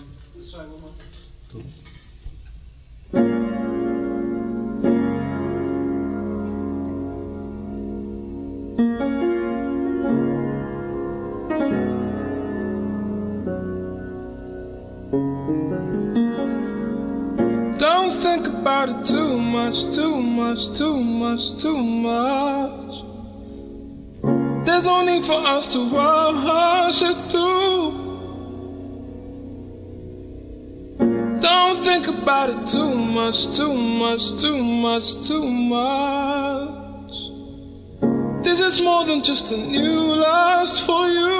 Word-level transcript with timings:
Um, 0.00 0.70
one 0.70 0.80
more 0.80 0.90
time. 0.90 1.06
Cool. 1.50 1.62
Don't 17.78 18.12
think 18.12 18.48
about 18.48 18.88
it 18.88 19.04
too 19.06 19.38
much, 19.38 19.94
too 19.94 20.16
much, 20.22 20.78
too 20.78 21.02
much, 21.02 21.60
too 21.60 21.82
much. 21.82 23.04
There's 24.66 24.86
no 24.86 25.04
need 25.04 25.24
for 25.24 25.34
us 25.46 25.72
to 25.74 25.84
rush 25.88 27.02
it 27.02 27.16
through. 27.30 27.59
Think 31.82 32.08
about 32.08 32.50
it 32.50 32.66
too 32.66 32.94
much, 32.94 33.56
too 33.56 33.72
much, 33.72 34.40
too 34.40 34.62
much, 34.62 35.26
too 35.26 35.44
much. 35.44 37.14
This 38.44 38.60
is 38.60 38.82
more 38.82 39.04
than 39.06 39.22
just 39.22 39.50
a 39.52 39.56
new 39.56 40.14
lust 40.16 40.84
for 40.84 41.08
you. 41.08 41.39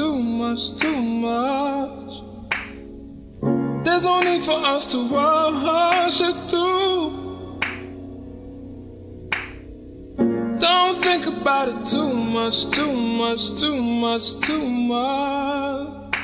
Too 0.00 0.18
much, 0.18 0.78
too 0.78 0.96
much. 0.98 2.22
There's 3.84 4.04
no 4.06 4.20
need 4.20 4.42
for 4.42 4.58
us 4.64 4.90
to 4.92 4.98
rush 5.06 6.22
it 6.22 6.36
through. 6.48 7.58
Don't 10.58 10.96
think 11.04 11.26
about 11.26 11.68
it 11.68 11.84
too 11.84 12.14
much, 12.14 12.70
too 12.70 12.90
much, 12.90 13.60
too 13.60 13.76
much, 13.76 14.40
too 14.40 14.66
much. 14.94 16.16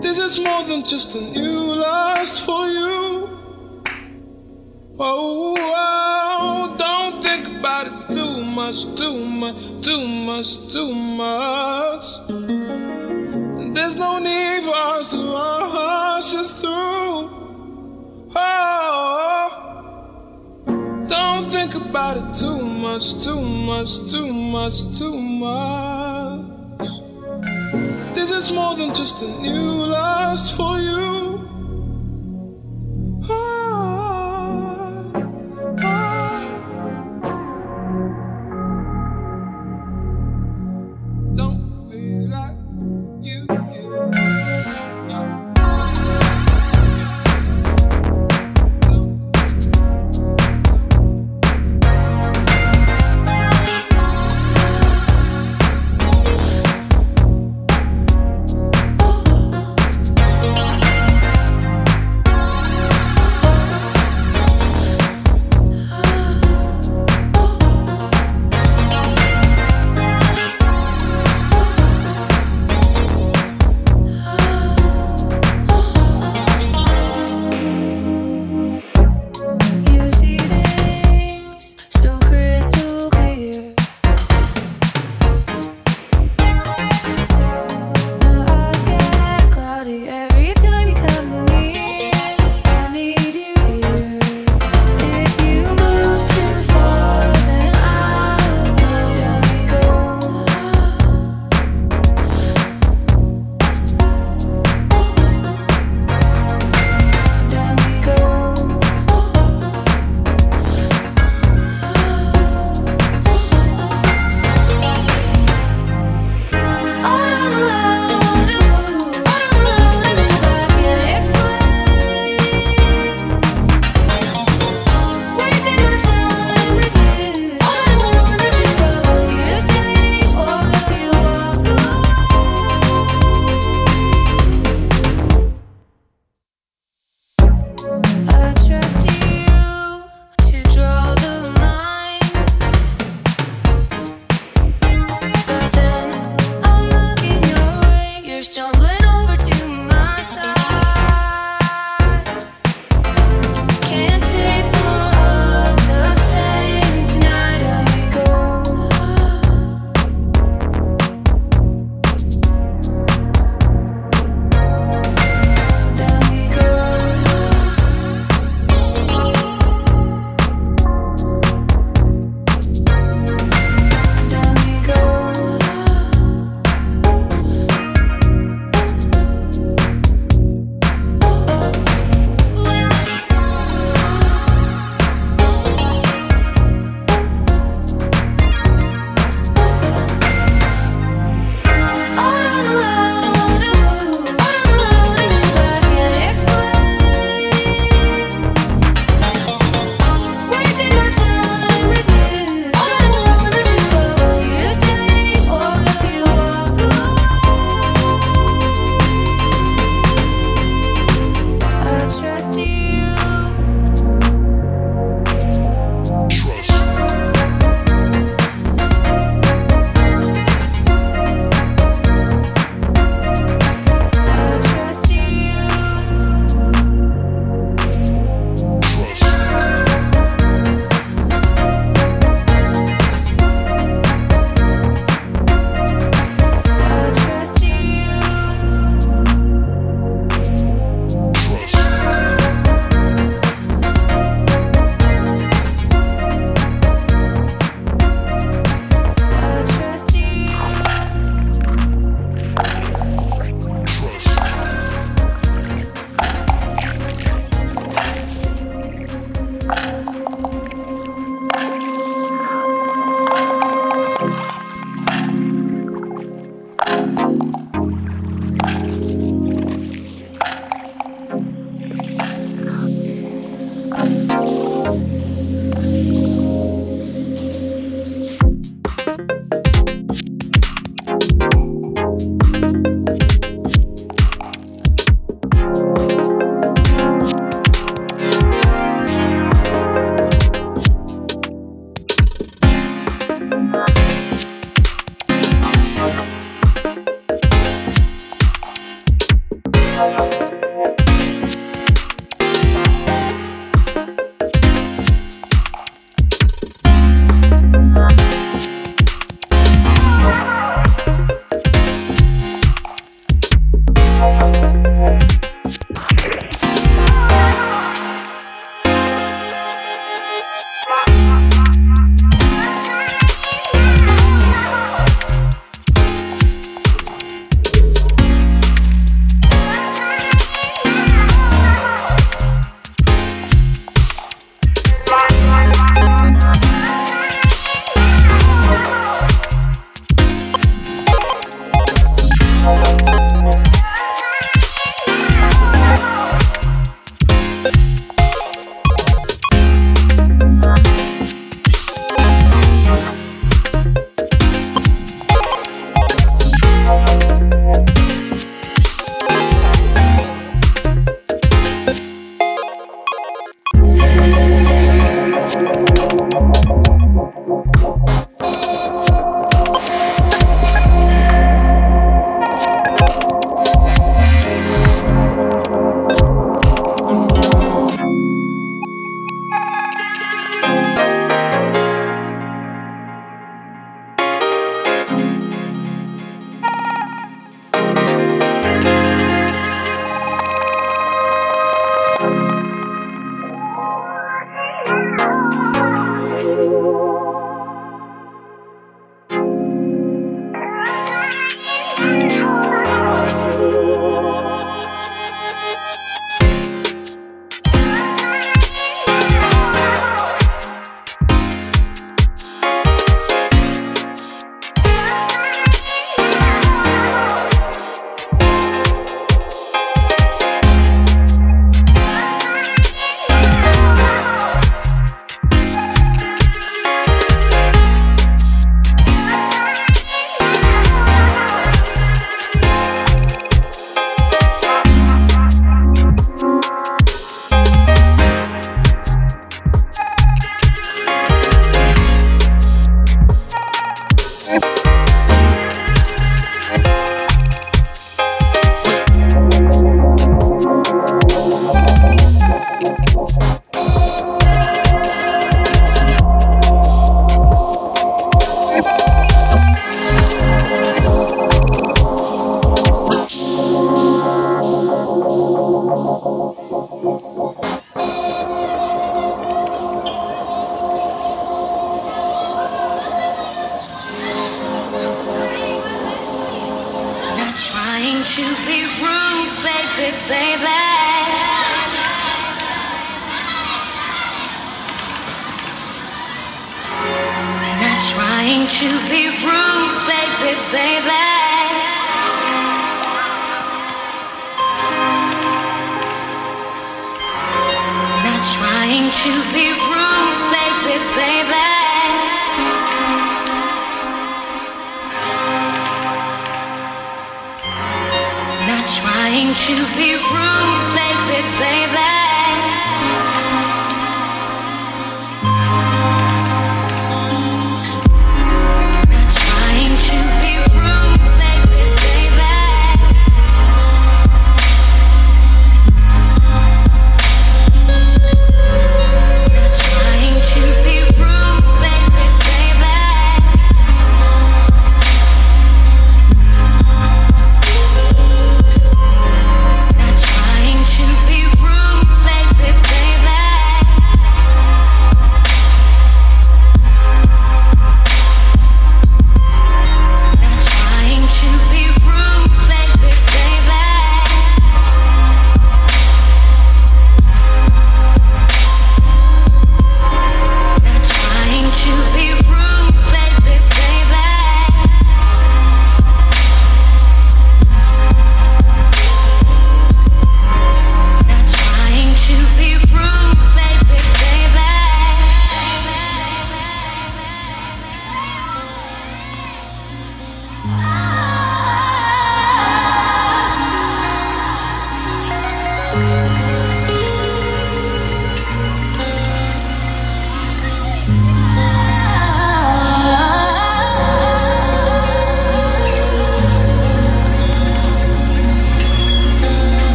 This 0.00 0.20
is 0.20 0.38
more 0.38 0.62
than 0.62 0.84
just 0.84 1.16
a 1.16 1.20
new 1.20 1.74
lust 1.74 2.46
for 2.46 2.68
you. 2.68 3.82
Oh, 5.00 5.56
oh, 5.56 5.56
oh 5.58 6.76
don't 6.78 7.20
think 7.20 7.48
about 7.58 7.88
it 7.88 8.01
much, 8.52 8.84
too 8.94 9.16
much, 9.24 9.56
too 9.80 10.06
much, 10.06 10.68
too 10.72 10.94
much. 10.94 12.04
There's 13.74 13.96
no 13.96 14.18
need 14.18 14.64
for 14.64 14.74
us 14.74 15.10
to 15.12 15.18
rush 15.32 16.32
this 16.32 16.52
through. 16.60 17.30
Oh, 18.36 19.48
don't 21.08 21.44
think 21.50 21.74
about 21.74 22.16
it 22.18 22.34
too 22.38 22.60
much, 22.62 23.24
too 23.24 23.40
much, 23.40 24.10
too 24.10 24.32
much, 24.32 24.98
too 24.98 25.16
much. 25.16 26.42
This 28.14 28.30
is 28.30 28.52
more 28.52 28.76
than 28.76 28.94
just 28.94 29.22
a 29.22 29.28
new 29.40 29.86
lust 29.86 30.54
for 30.56 30.78
you. 30.78 31.48
Ah, 33.24 33.61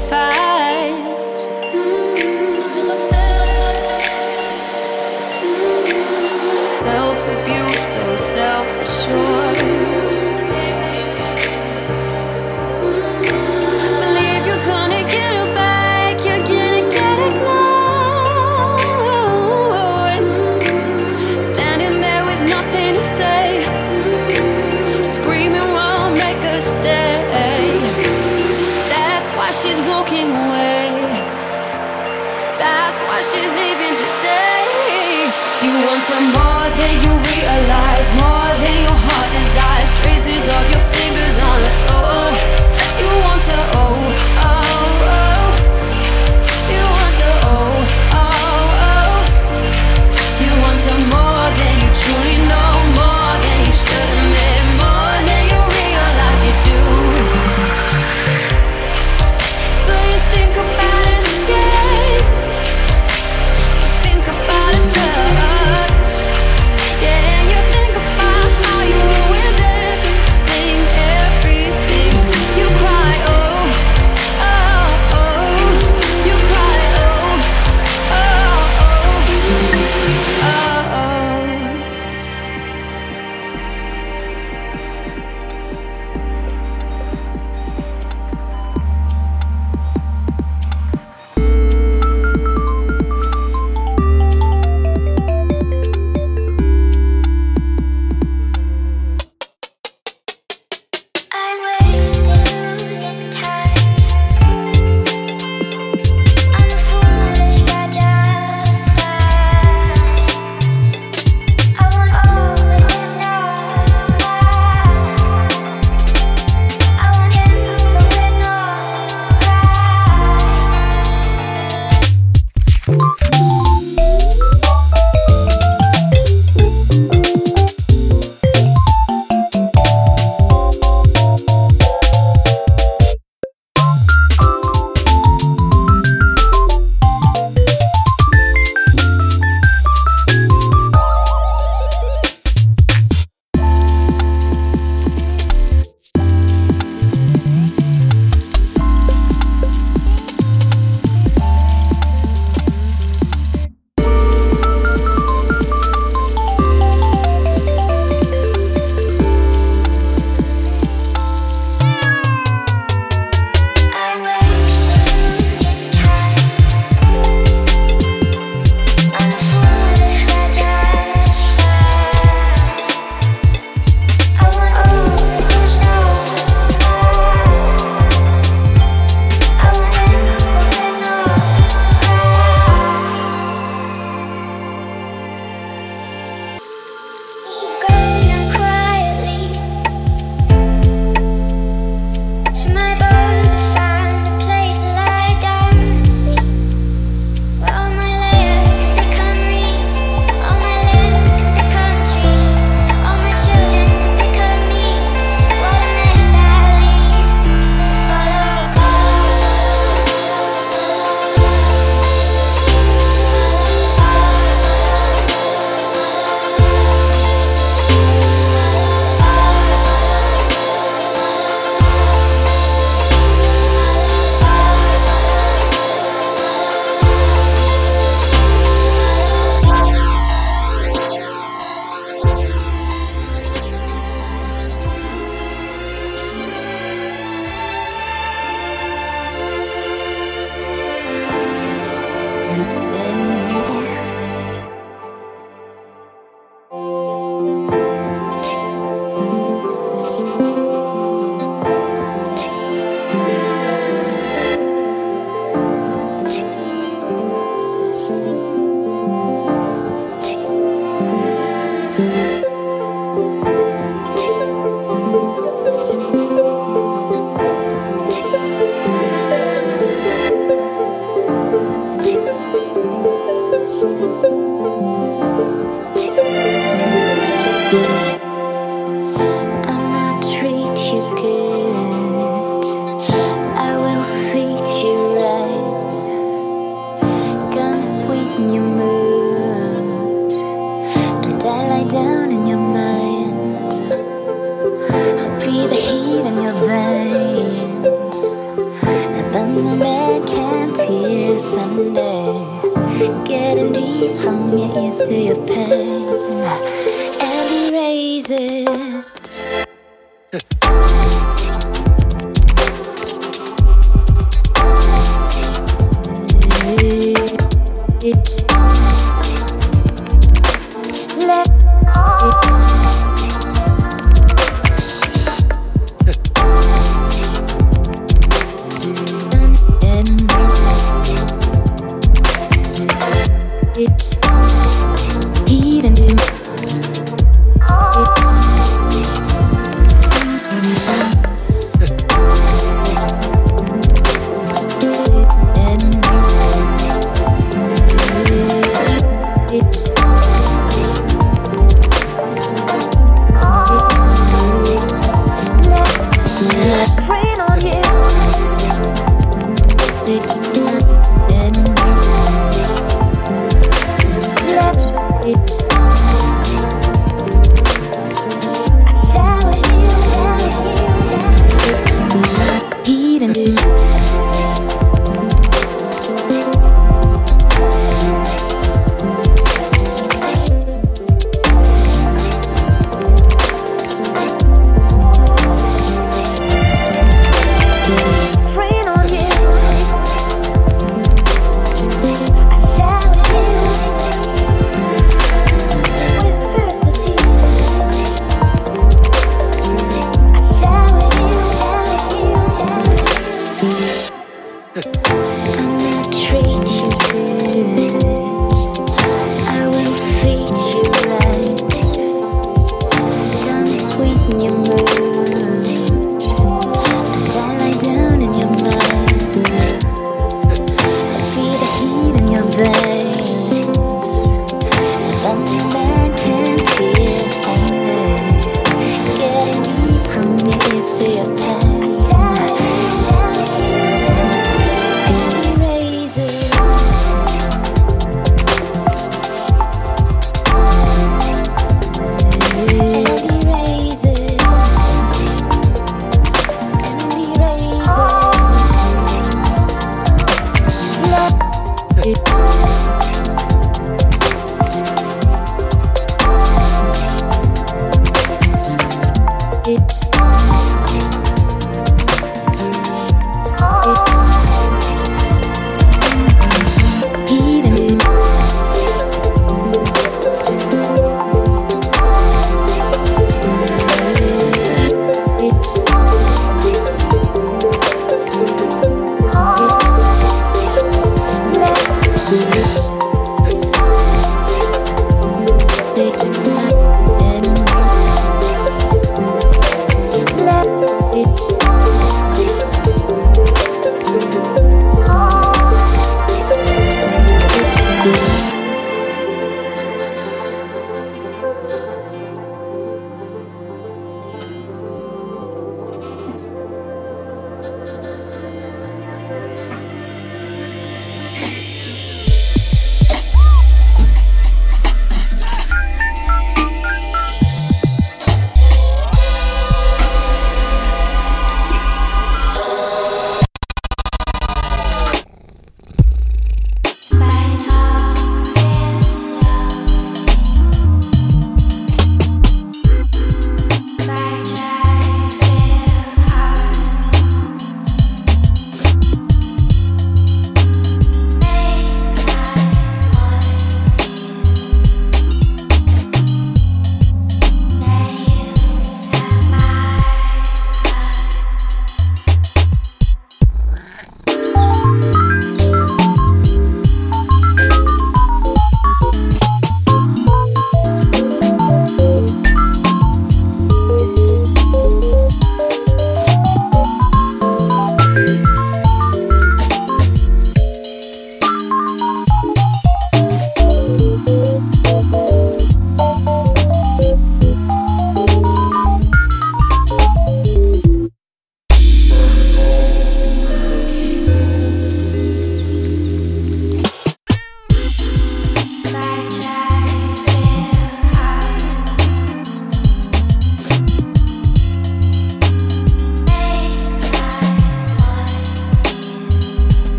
Six. 360.07 360.66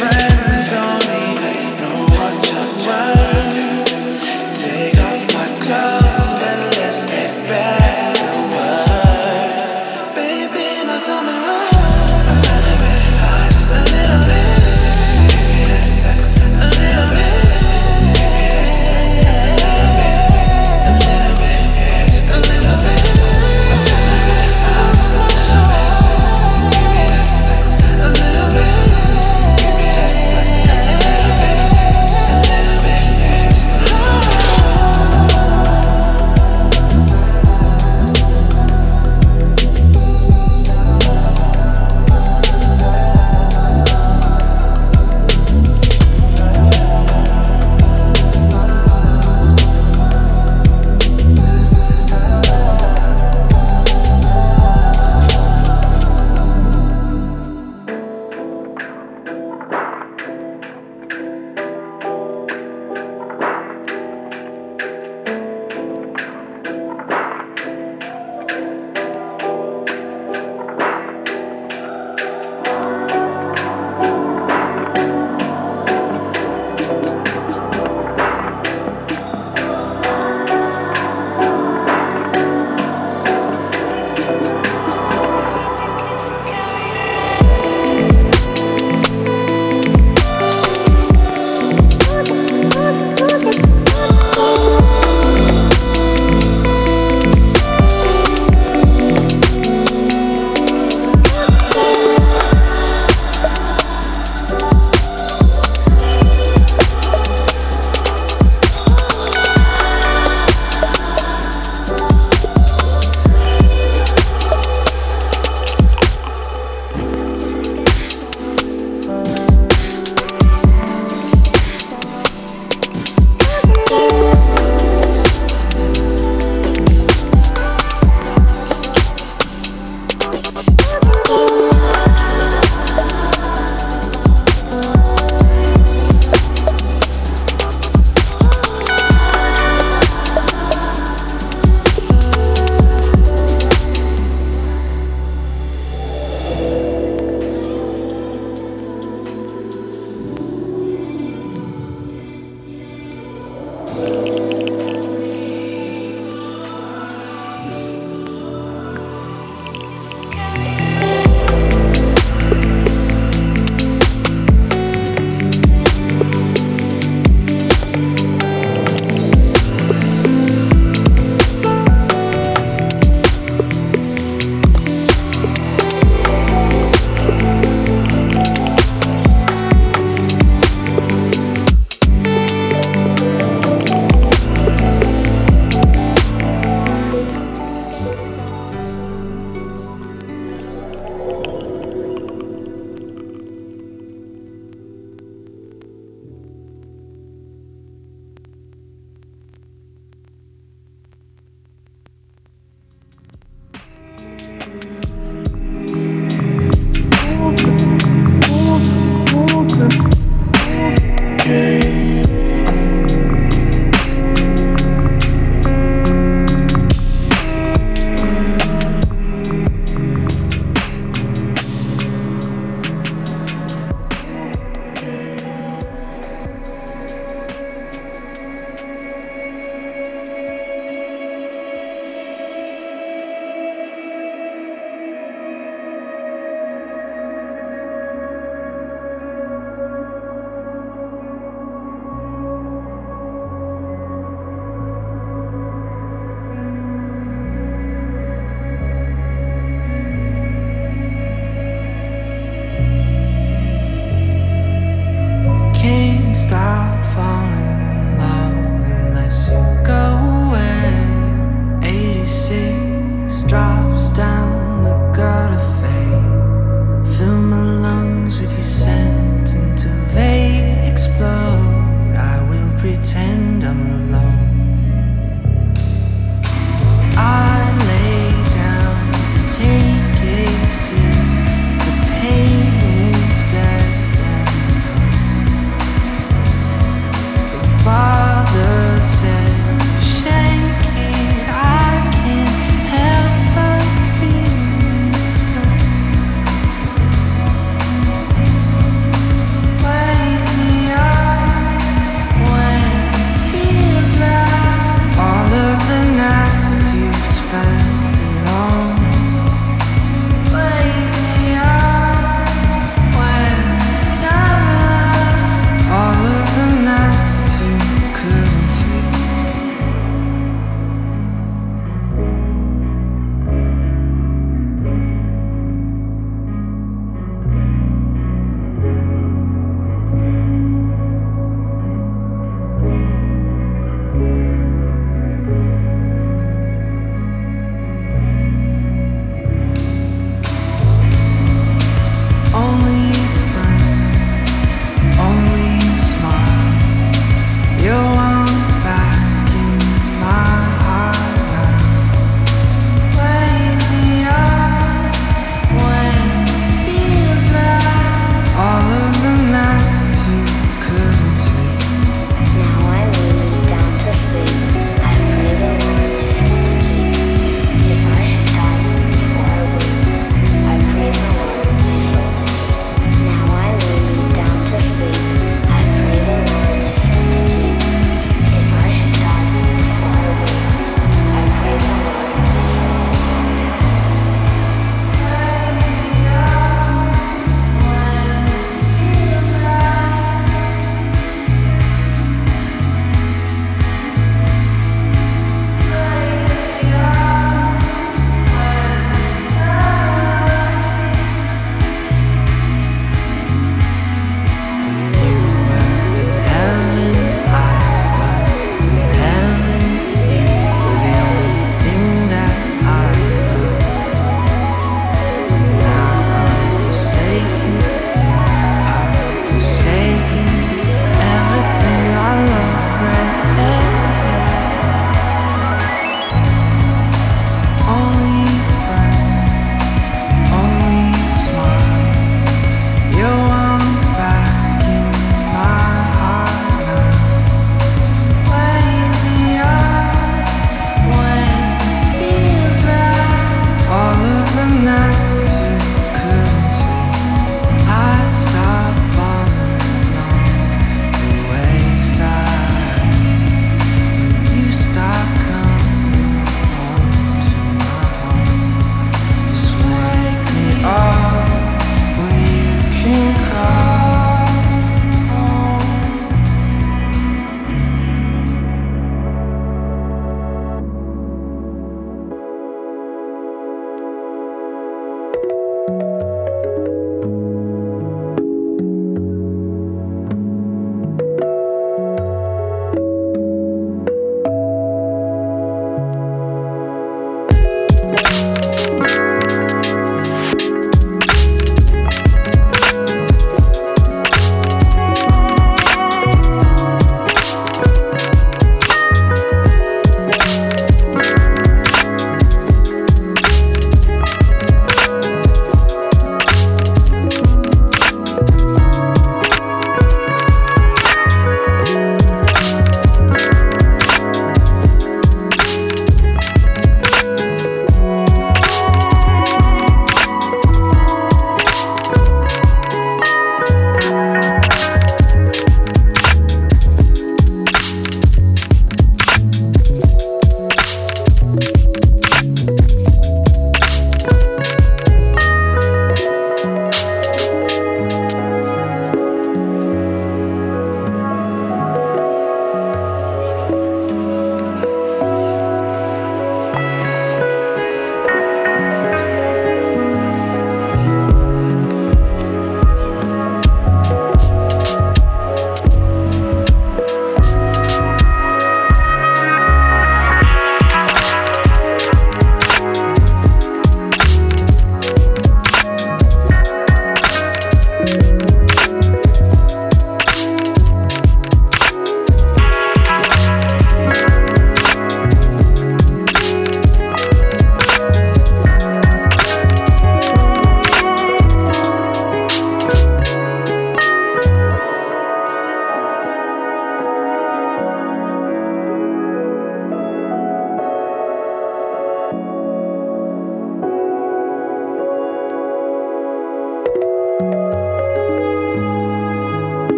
friend 0.00 0.29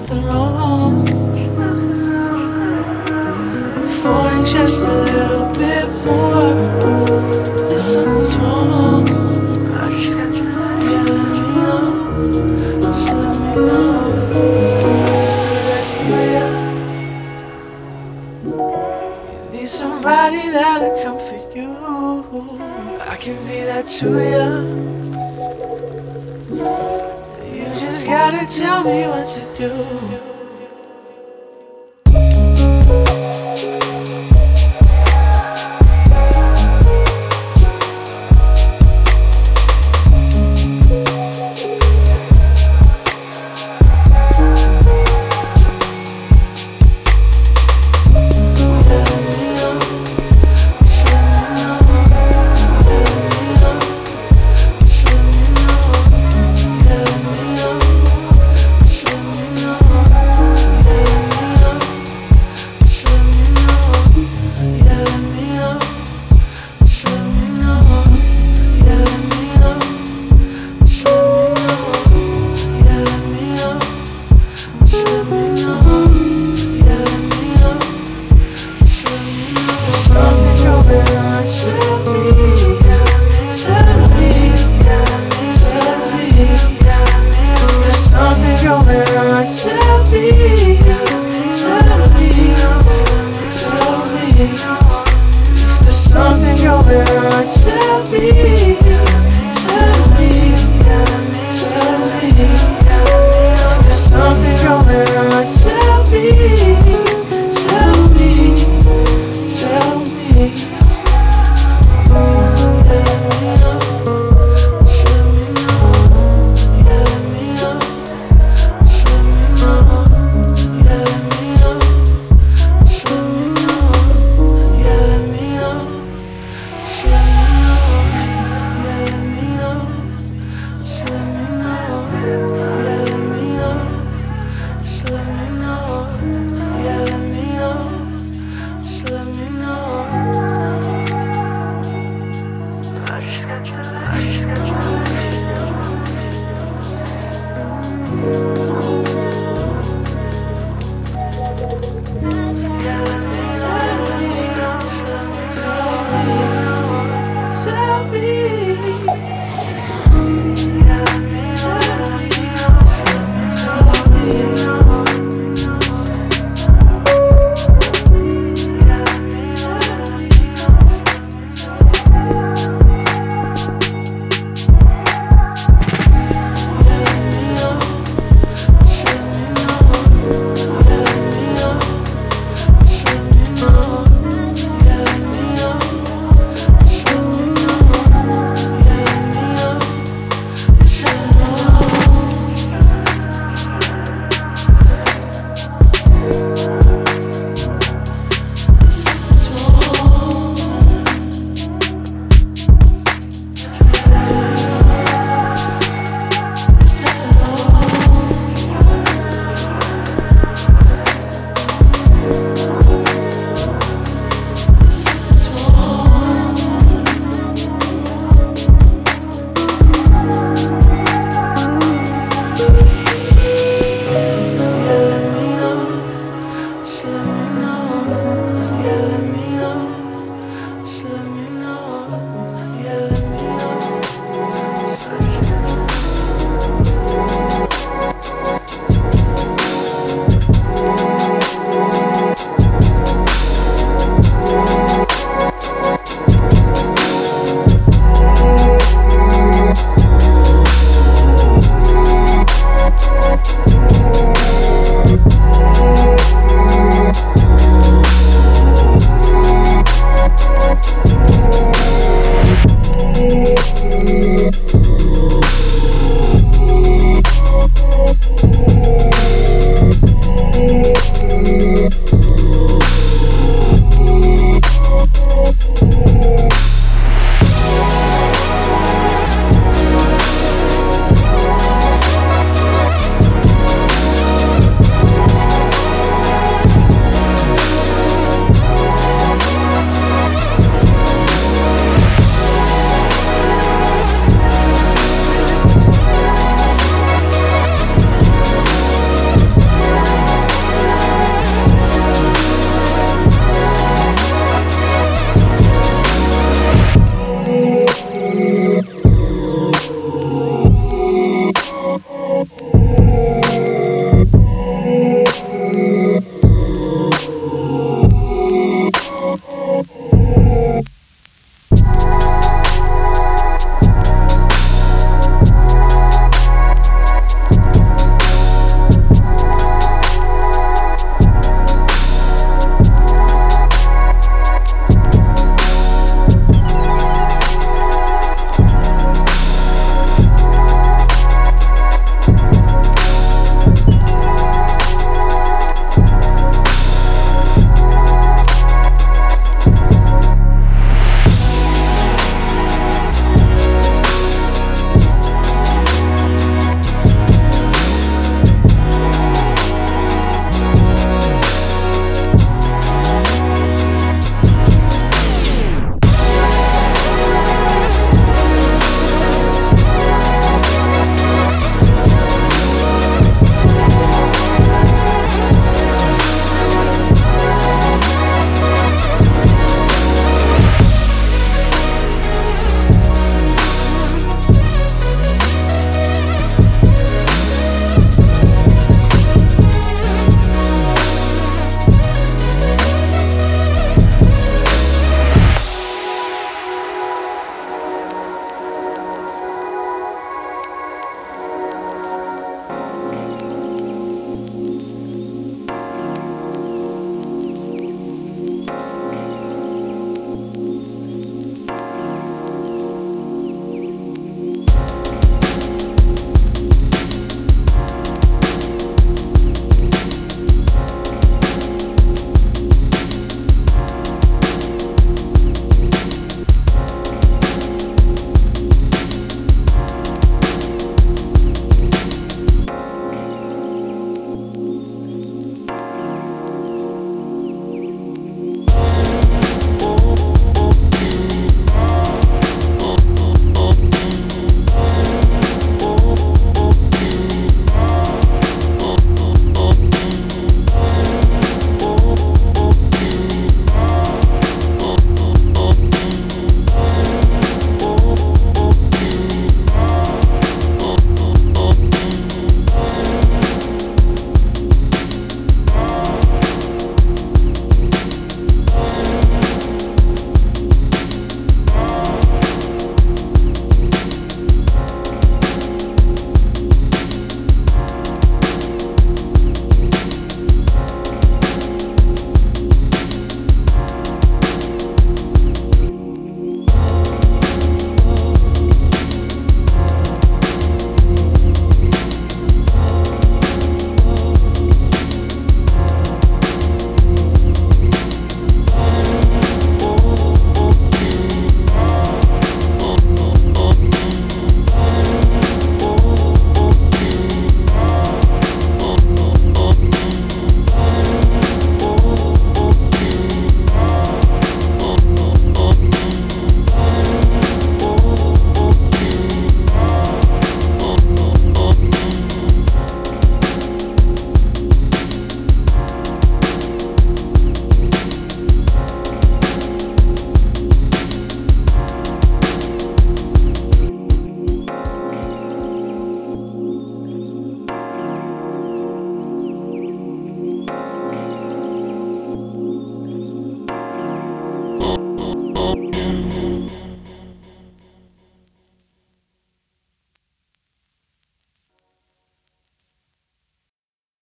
nothing 0.00 0.24
wrong. 0.26 1.04
Falling 4.00 4.44
just 4.44 4.86
a 4.86 4.92
little 4.92 5.48
bit 5.54 5.88
more. 6.06 6.54
There's 7.68 7.82
something's 7.82 8.36
wrong. 8.36 9.04
Let 9.74 9.90
me 9.90 10.10
know. 11.56 11.82
Let 13.08 13.34
me 13.34 13.50
know. 13.66 13.86
It's 15.26 15.40
you 19.24 19.40
need 19.52 19.68
somebody 19.68 20.42
that'll 20.50 20.94
come 21.02 21.18
for 21.18 21.40
you. 21.56 21.70
I 23.00 23.16
can 23.16 23.36
be 23.48 23.58
that 23.64 23.88
to 23.98 24.06
you. 24.30 24.87
tell 28.48 28.82
me 28.82 29.06
what 29.06 29.28
to 29.28 29.54
do. 29.54 30.27